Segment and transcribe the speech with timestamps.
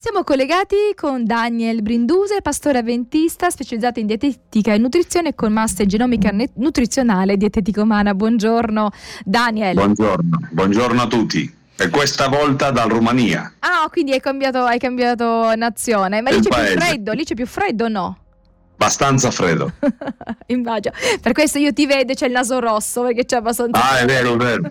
[0.00, 6.30] Siamo collegati con Daniel Brinduse, pastore avventista specializzato in dietetica e nutrizione con master genomica
[6.54, 8.14] nutrizionale e dietetica umana.
[8.14, 8.92] Buongiorno
[9.24, 9.74] Daniel.
[9.74, 11.52] Buongiorno, buongiorno a tutti.
[11.76, 13.54] E questa volta dalla Romania.
[13.58, 16.20] Ah, quindi hai cambiato, hai cambiato nazione.
[16.20, 18.18] Ma lì c'è più freddo, lì c'è più freddo o no?
[18.78, 19.72] Abbastanza freddo.
[20.46, 20.94] Immagino.
[21.20, 23.82] Per questo io ti vedo, c'è il naso rosso perché c'è abbastanza.
[23.82, 24.68] Ah, è vero, è vero.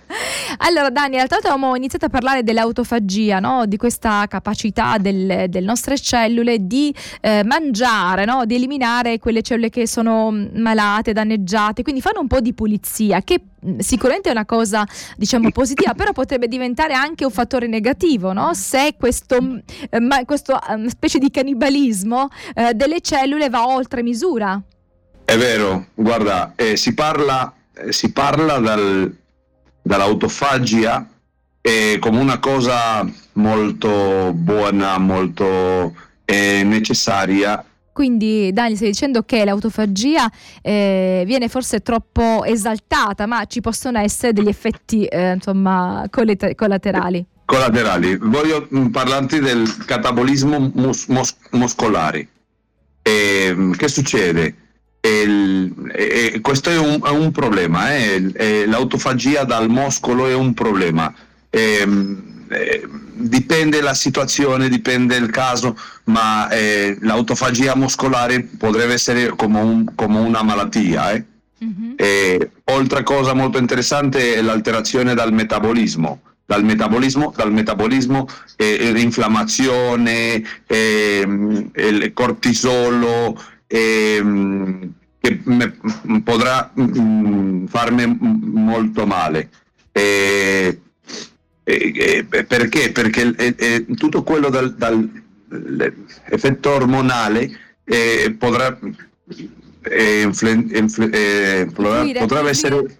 [0.58, 3.66] allora, Dani, l'altro volta avevamo iniziato a parlare dell'autofagia, no?
[3.66, 8.46] di questa capacità del, delle nostre cellule di eh, mangiare, no?
[8.46, 13.42] di eliminare quelle cellule che sono malate, danneggiate, quindi fanno un po' di pulizia, che
[13.42, 18.54] Mm, sicuramente è una cosa diciamo positiva, però potrebbe diventare anche un fattore negativo, no?
[18.54, 19.58] se questo, mm,
[19.90, 24.60] eh, questo um, specie di cannibalismo eh, delle cellule va oltre misura.
[25.24, 29.16] È vero, guarda, eh, si parla, eh, si parla dal,
[29.82, 31.06] dall'autofagia
[32.00, 35.94] come una cosa molto buona, molto
[36.24, 40.30] eh, necessaria quindi Dani stai dicendo che l'autofagia
[40.62, 47.24] eh, viene forse troppo esaltata, ma ci possono essere degli effetti eh, insomma, collaterali.
[47.44, 48.16] Collaterali.
[48.16, 52.28] Voglio mm, parlarti del catabolismo mus- mus- muscolare.
[53.02, 54.54] Eh, che succede?
[55.00, 58.66] Il, eh, questo è un, è un problema, eh?
[58.66, 61.12] l'autofagia dal muscolo è un problema.
[61.50, 69.60] Ehm, eh, dipende la situazione, dipende il caso, ma eh, l'autofagia muscolare potrebbe essere come,
[69.60, 71.12] un, come una malattia.
[71.12, 71.24] Eh?
[71.64, 71.92] Mm-hmm.
[71.96, 76.20] E, oltre cosa molto interessante è l'alterazione dal metabolismo.
[76.44, 78.26] Dal metabolismo, dal metabolismo
[78.56, 83.40] eh, l'inflammazione, ehm, il cortisolo,
[85.22, 85.76] che me,
[86.22, 89.48] potrà mh, farmi molto male.
[89.92, 90.80] E,
[91.64, 92.90] eh, eh, perché?
[92.92, 97.50] Perché eh, tutto quello dal, dall'effetto ormonale
[97.84, 98.76] eh, potrà,
[99.82, 101.08] eh, influ, influ,
[101.72, 102.98] potrà, potrebbe essere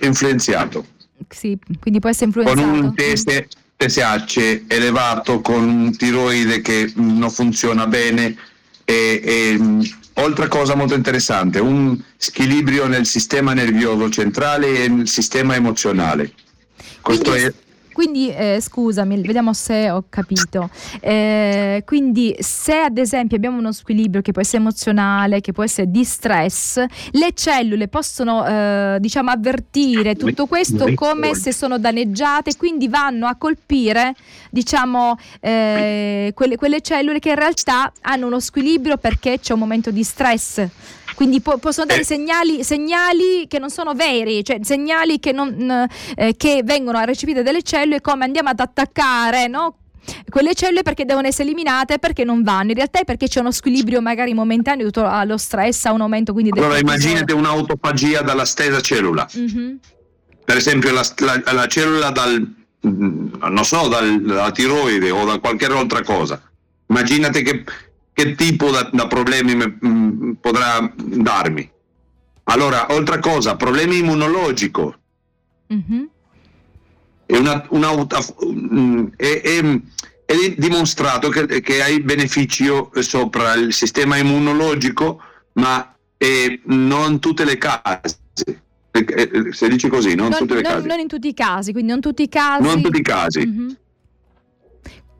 [0.00, 0.86] influenzato.
[1.28, 2.60] Sì, quindi può essere influenzato.
[2.60, 8.36] Con un test TSH elevato, con un tiroide che non funziona bene
[8.84, 9.58] e, e
[10.14, 16.32] oltre cosa molto interessante, un squilibrio nel sistema nervoso centrale e nel sistema emozionale.
[17.02, 17.54] Questo Quindi...
[17.98, 20.70] quindi eh, scusami, vediamo se ho capito.
[21.00, 25.90] Eh, quindi se ad esempio abbiamo uno squilibrio che può essere emozionale, che può essere
[25.90, 32.86] di stress, le cellule possono eh, diciamo avvertire tutto questo come se sono danneggiate, quindi
[32.86, 34.14] vanno a colpire
[34.48, 39.90] diciamo eh, quelle, quelle cellule che in realtà hanno uno squilibrio perché c'è un momento
[39.90, 40.68] di stress.
[41.18, 42.04] Quindi po- possono dare eh.
[42.04, 47.42] segnali, segnali, che non sono veri, cioè segnali che, non, eh, che vengono a recepire
[47.42, 49.78] delle cellule come andiamo ad attaccare, no?
[50.28, 53.50] quelle cellule perché devono essere eliminate perché non vanno in realtà è perché c'è uno
[53.50, 58.80] squilibrio magari momentaneo dovuto allo stress a un aumento quindi allora immaginate un'autofagia dalla stessa
[58.80, 59.74] cellula mm-hmm.
[60.46, 66.02] per esempio la, la, la, cellula dal non so dalla tiroide o da qualche altra
[66.02, 66.40] cosa
[66.86, 67.64] immaginate che
[68.18, 71.70] che tipo da, problemi mh, mm, potrà darmi.
[72.44, 74.72] Allora, oltre cosa, problemi immunologici.
[75.72, 76.04] Mm-hmm.
[77.26, 79.80] È, una, una, mm, è, è,
[80.24, 85.94] è, dimostrato che, che hai beneficio sopra il sistema immunologico, ma
[86.64, 88.18] non tutte le case.
[89.52, 90.86] Se dice così, non, non, tutte le non, casi.
[90.88, 92.62] Non in tutti i casi, quindi non tutti i casi.
[92.64, 93.46] Non tutti i casi.
[93.46, 93.68] Mm-hmm.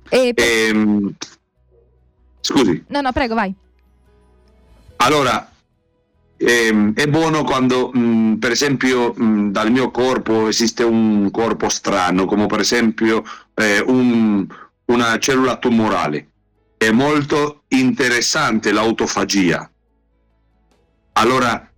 [0.09, 1.15] E ehm,
[2.48, 2.82] Scusi.
[2.88, 3.53] No, no, prego, vai.
[4.97, 5.50] Allora,
[6.38, 12.25] ehm, è buono quando, mh, per esempio, mh, dal mio corpo esiste un corpo strano,
[12.25, 13.22] come per esempio
[13.53, 14.47] eh, un,
[14.86, 16.28] una cellula tumorale.
[16.78, 19.70] È molto interessante l'autofagia.
[21.12, 21.70] Allora,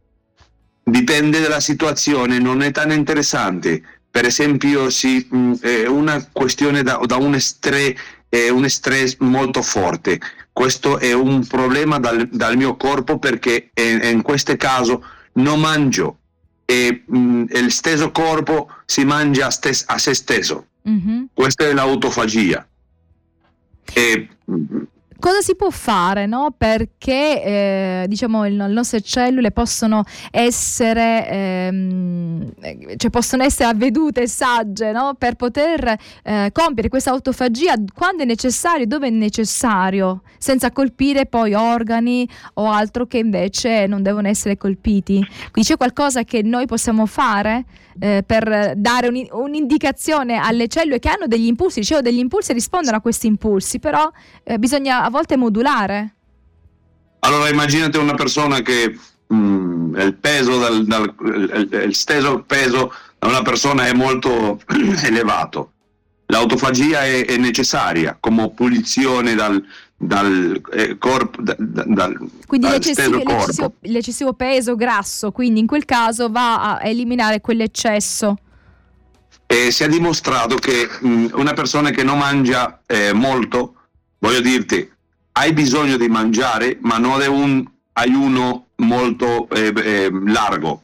[0.85, 3.83] dipende dalla situazione, non è tan interessante.
[4.09, 7.97] Per esempio, si, mh, è una questione da, da un, estre,
[8.29, 10.21] eh, un stress molto forte
[10.61, 15.03] questo è un problema dal, dal mio corpo perché in, in questo caso
[15.37, 16.19] non mangio
[16.67, 20.67] e mh, mm, il stesso corpo si mangia a, stes- a se stesso.
[20.87, 21.25] Mm-hmm.
[21.33, 22.69] Questa è l'autofagia.
[23.95, 24.83] E, mh,
[25.21, 26.53] cosa si può fare no?
[26.57, 32.53] perché eh, diciamo, le nostre cellule possono essere, ehm,
[32.97, 35.15] cioè possono essere avvedute, sagge no?
[35.17, 41.55] per poter eh, compiere questa autofagia quando è necessario, dove è necessario, senza colpire poi
[41.55, 45.25] organi o altro che invece non devono essere colpiti.
[45.51, 47.65] Quindi c'è qualcosa che noi possiamo fare?
[48.01, 52.97] Eh, per dare un, un'indicazione alle cellule che hanno degli impulsi, dicevo degli impulsi rispondono
[52.97, 54.11] a questi impulsi, però
[54.43, 56.15] eh, bisogna a volte modulare.
[57.21, 62.93] Allora immaginate una persona che mh, mm, il peso, dal, dal, il, il stesso peso
[63.19, 64.61] da una persona è molto
[65.05, 65.73] elevato.
[66.27, 69.63] L'autofagia è, è necessaria come punizione dal,
[70.03, 72.17] dal eh, corpo da, dal,
[72.47, 78.39] quindi dal l'eccessivo, l'eccessivo, l'eccessivo, peso grasso quindi in quel caso va a eliminare quell'eccesso.
[79.47, 83.75] E si è dimostrato che mh, una persona che non mangia eh, molto
[84.21, 84.91] voglio dirti
[85.33, 87.63] hai bisogno di mangiare ma non è un
[87.93, 90.83] ayuno molto eh, eh largo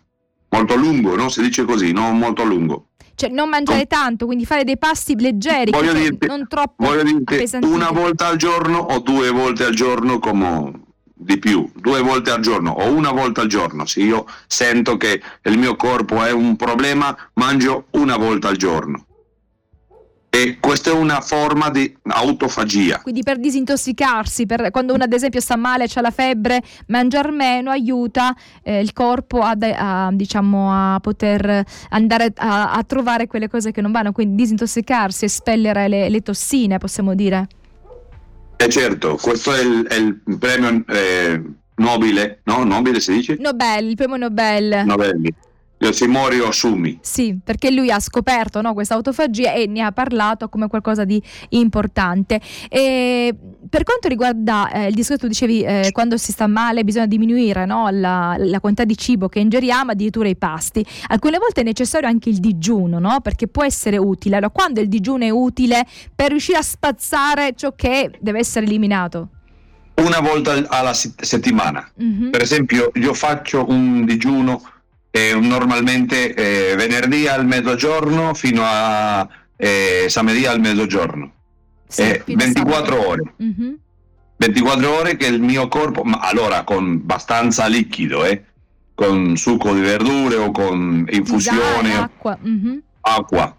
[0.51, 1.31] molto lungo no?
[1.31, 5.73] si dice così non molto lungo cioè non mangiare tanto, quindi fare dei passi leggeri,
[5.73, 10.19] voglio dirti, non troppo voglio dirti una volta al giorno o due volte al giorno
[10.19, 10.85] come
[11.19, 13.87] di più, due volte al giorno o una volta al giorno.
[13.87, 19.06] Se io sento che il mio corpo è un problema, mangio una volta al giorno.
[20.37, 23.00] E questa è una forma di autofagia.
[23.00, 27.71] Quindi per disintossicarsi, per, quando uno ad esempio sta male, ha la febbre, mangiare meno
[27.71, 33.73] aiuta eh, il corpo a, a, diciamo, a poter andare a, a, trovare quelle cose
[33.73, 37.49] che non vanno, quindi disintossicarsi, espellere le, le tossine, possiamo dire.
[38.59, 41.43] Eh certo, questo è il, è il premio eh,
[41.77, 42.62] nobile, no?
[42.62, 43.37] Nobile si dice?
[43.41, 44.83] Nobel, il premio Nobel.
[44.85, 45.33] Nobel
[45.78, 46.99] Yoshimori Osumi.
[47.02, 51.23] Sì, perché lui ha scoperto no, questa autofagia e ne ha parlato come qualcosa di
[51.50, 52.40] importante.
[52.69, 53.34] E
[53.69, 57.67] per quanto riguarda eh, il discorso, tu dicevi eh, quando si sta male bisogna diminuire
[57.67, 60.84] no, la, la, quantità di cibo che ingeriamo, addirittura i pasti.
[61.08, 63.20] Alcune volte è necessario anche il digiuno, no?
[63.20, 64.37] perché può essere utile.
[64.37, 69.28] Allora, quando il digiuno è utile per riuscire a spazzare ciò che deve essere eliminato?
[69.96, 71.90] Una volta alla settimana.
[72.02, 72.31] Mm-hmm.
[72.31, 74.62] Per esempio, io faccio un digiuno
[75.17, 79.27] eh, normalmente eh, venerdì al mezzogiorno fino a
[79.57, 81.33] eh, sabato al mezzogiorno.
[81.89, 83.35] Sì, 24 ore.
[83.43, 83.75] Mm-hmm.
[84.37, 88.45] 24 ore che il mio corpo, ma allora con abbastanza liquido, eh,
[88.95, 92.39] con succo di verdure o con infusione, Tisane, acqua.
[92.47, 92.79] Mm-hmm.
[93.01, 93.57] acqua.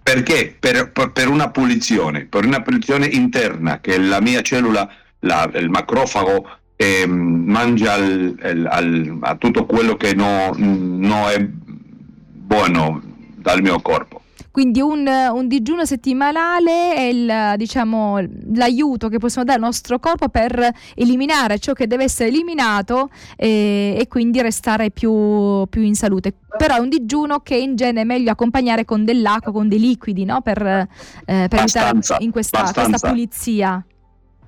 [0.00, 0.56] Perché?
[0.56, 4.88] Per, per, per, una pulizione, per una pulizione interna che la mia cellula,
[5.20, 6.48] la, il macrofago
[6.82, 13.00] eh, mangia al, al, a tutto quello che non no è buono
[13.36, 14.20] dal mio corpo.
[14.50, 18.18] Quindi un, un, digiuno settimanale è il, diciamo,
[18.52, 23.96] l'aiuto che possiamo dare al nostro corpo per eliminare ciò che deve essere eliminato e,
[23.98, 26.34] e quindi restare più, più, in salute.
[26.58, 30.26] Però è un digiuno che in genere è meglio accompagnare con dell'acqua, con dei liquidi,
[30.26, 30.42] no?
[30.42, 30.86] per, eh,
[31.24, 33.82] per aiutare in questa, questa pulizia.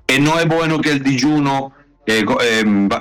[0.05, 1.73] E non è buono che il digiuno
[2.05, 2.25] eh,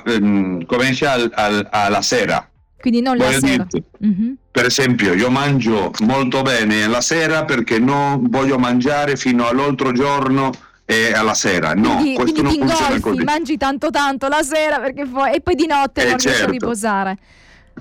[0.04, 2.48] eh, comincia al, al, alla sera.
[2.80, 3.66] Quindi non la sera.
[3.68, 4.32] Dirti, mm-hmm.
[4.50, 10.52] Per esempio, io mangio molto bene la sera perché non voglio mangiare fino all'altro giorno
[10.84, 11.74] e alla sera.
[11.74, 13.24] No, quindi, questo quindi non funziona così.
[13.24, 16.28] mangi tanto tanto la sera perché poi, e poi di notte eh, non certo.
[16.28, 16.52] riesci a certo.
[16.52, 17.18] riposare.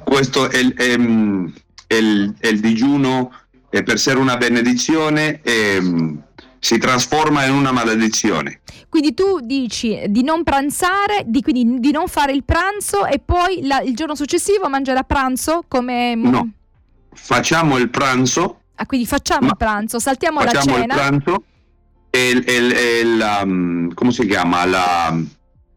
[0.03, 0.95] Questo è, è,
[1.87, 3.31] è, il, è il, digiuno
[3.69, 5.41] per essere una benedizione.
[5.41, 5.77] È,
[6.63, 8.61] si trasforma in una maledizione.
[8.87, 13.65] Quindi tu dici di non pranzare, di, quindi di non fare il pranzo e poi
[13.67, 16.15] la, il giorno successivo mangiare a pranzo come...
[16.15, 16.49] No,
[17.13, 18.61] facciamo il pranzo.
[18.75, 20.61] Ah, quindi facciamo il pranzo, saltiamo la cena.
[20.61, 21.43] Facciamo il pranzo
[22.09, 24.63] e, e, e la, mm, come si chiama?
[24.63, 25.21] La,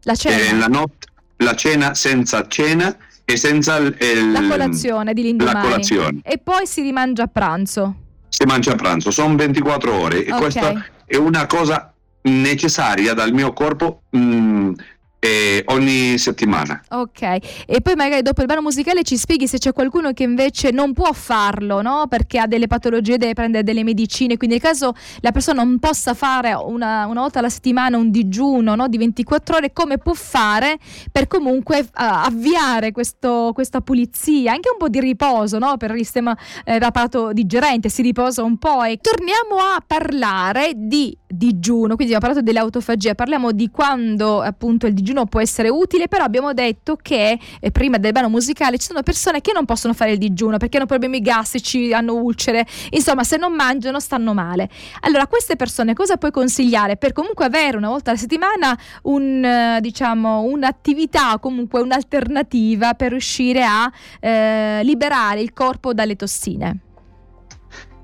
[0.03, 0.57] la cena.
[0.57, 1.05] La, not,
[1.37, 2.95] la cena senza cena
[3.25, 5.55] e senza il, la colazione di l'indomani.
[5.55, 6.19] La colazione.
[6.23, 7.95] E poi si rimangia a pranzo
[8.29, 10.39] si mangia a pranzo, sono 24 ore e okay.
[10.39, 11.93] questa è una cosa
[12.23, 14.73] necessaria dal mio corpo mh, mm,
[15.19, 16.81] eh, ogni settimana.
[16.89, 17.21] Ok,
[17.65, 20.93] e poi magari dopo il brano musicale ci spieghi se c'è qualcuno che invece non
[20.93, 22.05] può farlo, no?
[22.07, 26.13] Perché ha delle patologie, deve prendere delle medicine, quindi nel caso la persona non possa
[26.13, 28.87] fare una, una volta alla settimana un digiuno no?
[28.87, 30.77] di 24 ore, come può fare
[31.11, 35.77] per comunque uh, avviare questo, questa pulizia, anche un po' di riposo no?
[35.77, 41.17] per il sistema eh, l'apparato digerente, si riposa un po' e torniamo a parlare di
[41.27, 46.23] digiuno, quindi abbiamo parlato dell'autofagia, parliamo di quando appunto il digiuno può essere utile, però
[46.23, 50.11] abbiamo detto che eh, prima del brano musicale ci sono persone che non possono fare
[50.11, 54.69] il digiuno perché hanno problemi gastrici, hanno ulcere, insomma se non mangiano stanno male.
[55.01, 59.79] Allora queste persone cosa puoi consigliare per comunque avere una volta alla settimana un, eh,
[59.81, 66.79] diciamo, un'attività, comunque un'alternativa per riuscire a eh, liberare il corpo dalle tossine?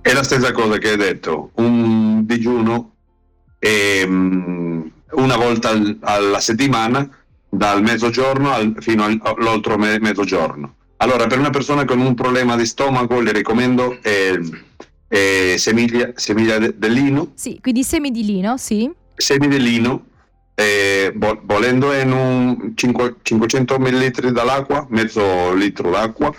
[0.01, 2.91] È la stessa cosa che hai detto, un digiuno
[3.57, 4.72] e, um,
[5.15, 7.09] una volta al, alla settimana
[7.49, 10.75] dal mezzogiorno al, fino all'altro me, mezzogiorno.
[10.97, 14.39] allora per una persona con un problema di stomaco le recommendo eh,
[15.07, 17.31] eh, semiglia, semiglia de, del lino.
[17.35, 18.91] Sì, quindi semi di lino, sì.
[19.15, 20.05] Semi di lino,
[20.55, 26.33] eh, volendo in un 5, 500 ml dall'acqua, mezzo litro d'acqua,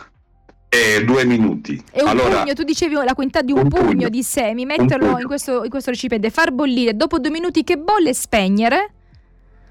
[0.75, 1.83] e due minuti.
[1.93, 4.65] E un allora, pugno, tu dicevi la quantità di un, un pugno, pugno, di semi,
[4.65, 8.93] metterlo in questo, in questo recipiente, far bollire, dopo due minuti che bolle spegnere.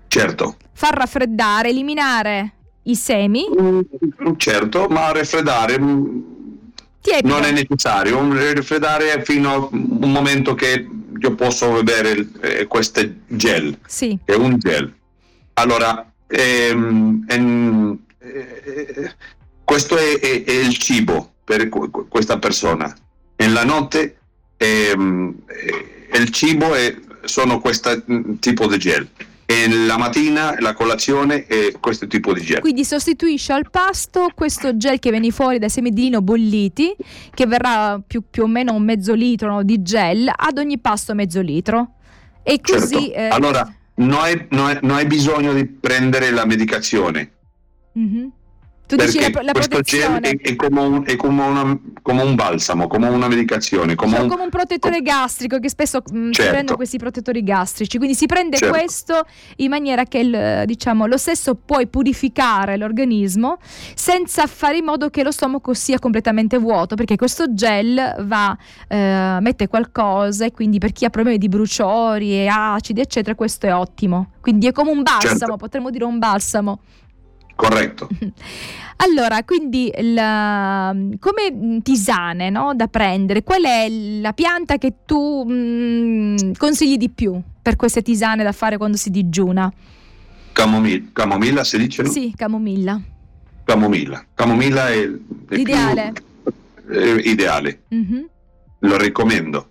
[0.07, 0.55] Certo.
[0.72, 3.45] Far raffreddare, eliminare i semi.
[3.50, 3.81] Mm,
[4.38, 6.19] certo, ma raffreddare mm,
[7.01, 7.33] Tiepido.
[7.33, 10.88] non è necessario, raffreddare fino a un momento che
[11.19, 13.77] io posso vedere eh, queste gel.
[13.86, 14.17] Sì.
[14.24, 14.93] È un gel.
[15.53, 19.12] Allora, ehm, ehm, eh,
[19.63, 22.96] questo è, è, è, il cibo per questa persona.
[23.38, 24.17] Nella notte
[24.58, 28.03] ehm, eh, il cibo è, sono questo
[28.39, 29.08] tipo di gel
[29.46, 32.60] e la mattina la colazione è questo tipo di gel.
[32.60, 36.96] Quindi sostituisce al pasto questo gel che viene fuori dai semi di lino bolliti,
[37.34, 41.13] che verrà più, più o meno un mezzo litro no, di gel, ad ogni pasto
[41.13, 41.96] mezzo litro.
[42.41, 43.12] E così...
[43.12, 43.13] Certo.
[43.13, 43.27] Eh...
[43.29, 47.32] Allora, non hai, non, hai, non hai, bisogno di prendere la medicazione.
[47.98, 48.27] Mm-hmm.
[48.85, 52.35] Tu dici la, la questo gel è, è, come, un, è come, una, come, un,
[52.35, 53.95] balsamo, come una medicazione.
[53.95, 56.41] Come, cioè, un, come un, protettore com- gastrico che spesso mh, certo.
[56.41, 57.97] si prendono questi protettori gastrici.
[57.97, 58.75] Quindi si prende certo.
[58.77, 59.25] questo
[59.57, 63.57] in maniera che il, diciamo, lo stesso puoi purificare l'organismo
[63.95, 68.55] senza fare in modo che lo stomaco sia completamente vuoto, perché questo gel va,
[68.89, 73.65] eh, mette qualcosa e quindi per chi ha problemi di bruciori e acidi, eccetera, questo
[73.65, 74.31] è ottimo.
[74.41, 75.55] Quindi è come un balsamo, certo.
[75.55, 76.79] potremmo dire un balsamo.
[77.55, 78.07] Corretto.
[78.98, 85.53] Allora, quindi la, come tisane no, da prendere, qual è la pianta che tu mh,
[85.53, 89.72] mm, consigli di più per queste tisane da fare quando si digiuna?
[90.53, 92.03] Camomilla, camomilla si dice?
[92.03, 92.10] No?
[92.10, 93.01] Sì, camomilla.
[93.65, 94.25] Camomilla.
[94.33, 96.13] Camomilla è, è l'ideale.
[96.86, 97.81] Più, è ideale.
[97.93, 98.24] Mm-hmm.
[98.79, 99.69] Lo recommendo.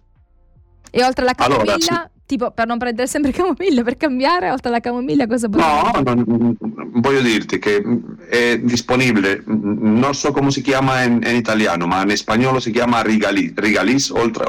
[0.90, 4.80] E oltre alla camomilla, allora, tipo per non prendere sempre camomilla, per cambiare oltre alla
[4.80, 6.56] camomilla cosa No, non,
[6.94, 7.84] voglio dirti che
[8.28, 13.02] è disponibile, non so come si chiama in, in italiano, ma in spagnolo si chiama
[13.02, 14.44] rigalis, rigalis oltre,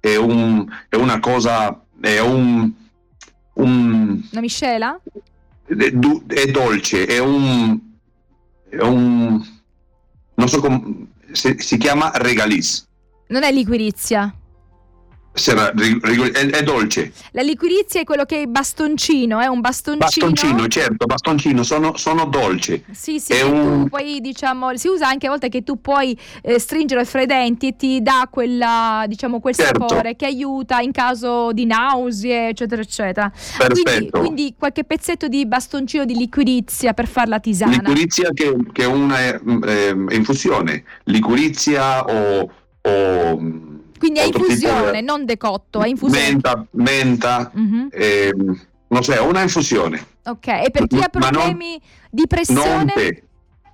[0.00, 2.72] è, un, è, una cosa, è un,
[3.54, 4.22] un...
[4.30, 4.98] Una miscela?
[5.66, 7.78] È, è dolce, è un,
[8.70, 9.44] è un...
[10.34, 11.06] non so come...
[11.30, 12.86] Si, si chiama regalis.
[13.26, 14.34] Non è liquirizia
[15.32, 17.12] è, è, dolce.
[17.32, 20.30] La liquirizia è quello che è bastoncino, è un bastoncino.
[20.30, 22.84] Bastoncino, certo, bastoncino, sono, sono dolci.
[22.90, 23.88] Sì, sì, un...
[23.88, 27.68] poi diciamo, si usa anche a volte che tu puoi eh, stringere fra i denti
[27.68, 29.88] e ti dà quella, diciamo, quel certo.
[29.88, 33.32] sapore che aiuta in caso di nausea, eccetera, eccetera.
[33.68, 37.72] Quindi, quindi, qualche pezzetto di bastoncino di liquirizia per fare la tisana.
[37.72, 42.50] Liquirizia che, che è una eh, infusione, liquirizia o,
[42.82, 43.76] o
[44.08, 46.30] quindi è infusione, non decotto, è infusione.
[46.30, 47.86] Menta, menta mm-hmm.
[47.90, 48.34] eh,
[48.88, 50.06] non so, una infusione.
[50.24, 52.62] Ok, e per chi ha problemi non, di pressione...
[52.64, 53.22] Non te.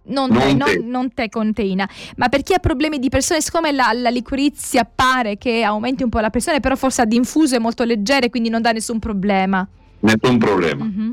[0.06, 3.72] Non, non, te, non, non te conteina, ma per chi ha problemi di pressione, siccome
[3.72, 7.58] la, la liquirizia pare che aumenti un po' la pressione, però forse ad infuso è
[7.58, 9.66] molto leggera e quindi non dà nessun problema.
[10.00, 10.84] Nessun problema.
[10.84, 11.10] Mm-hmm.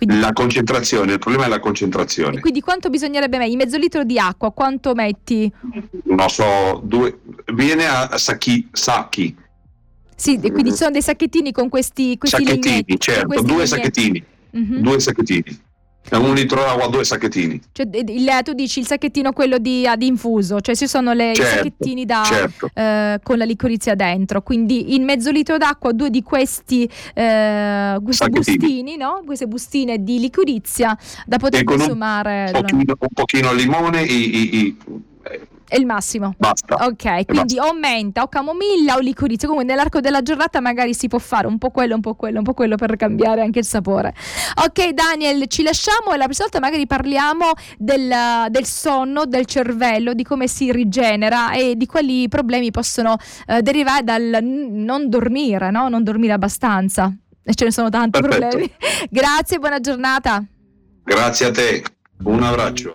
[0.00, 2.40] Quindi, la concentrazione, il problema è la concentrazione.
[2.40, 3.56] quindi quanto bisognerebbe mettere?
[3.56, 5.52] Mezzo litro di acqua, quanto metti?
[6.04, 7.20] Non so, due,
[7.52, 8.66] viene a sacchi.
[8.72, 9.36] sacchi.
[10.16, 13.66] Sì, quindi sono dei sacchettini con questi, questi sacchettini, legnetti, certo, due legnetti.
[13.66, 14.24] sacchettini.
[14.56, 14.82] Mm-hmm.
[14.82, 15.60] Due sacchettini.
[16.12, 17.60] Un litro d'acqua, due sacchettini.
[17.70, 21.42] Cioè, il, tu dici il sacchettino quello di, ad infuso, cioè ci sono le, certo,
[21.42, 22.68] i sacchettini da, certo.
[22.74, 24.42] eh, con la liquirizia dentro.
[24.42, 29.22] Quindi in mezzo litro d'acqua, due di questi, eh, questi bustini, no?
[29.24, 32.50] queste bustine di liquirizia da poter consumare.
[32.54, 34.76] Un pochino, un pochino limone, i, i, i
[35.70, 36.34] è il massimo.
[36.36, 36.74] Basta.
[36.84, 37.70] Ok, quindi basta.
[37.70, 39.46] o menta o camomilla o liquirizia.
[39.46, 42.44] Comunque nell'arco della giornata magari si può fare un po' quello, un po' quello, un
[42.44, 44.12] po' quello per cambiare anche il sapore.
[44.64, 48.12] Ok, Daniel, ci lasciamo e la prossima volta magari parliamo del,
[48.48, 54.02] del sonno, del cervello, di come si rigenera e di quali problemi possono eh, derivare
[54.02, 55.88] dal non dormire, no?
[55.88, 57.14] Non dormire abbastanza.
[57.44, 58.40] E ce ne sono tanti Perfetto.
[58.40, 58.72] problemi.
[59.08, 60.44] Grazie, buona giornata.
[61.04, 61.84] Grazie a te.
[62.24, 62.88] Un abbraccio.